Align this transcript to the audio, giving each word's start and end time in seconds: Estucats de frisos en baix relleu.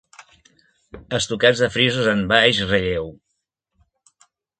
Estucats 1.17 1.61
de 1.63 1.69
frisos 1.75 2.09
en 2.13 2.23
baix 2.31 2.63
relleu. 2.71 3.11